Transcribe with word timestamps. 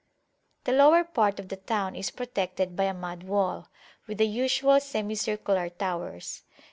The 0.63 0.71
lower 0.71 1.03
part 1.03 1.39
of 1.39 1.49
the 1.49 1.57
town 1.57 1.95
is 1.95 2.09
protected 2.09 2.75
by 2.75 2.85
a 2.85 2.93
mud 2.95 3.21
wall, 3.21 3.69
with 4.07 4.17
the 4.17 4.25
usual 4.25 4.79
semicircular 4.79 5.69
towers. 5.69 6.41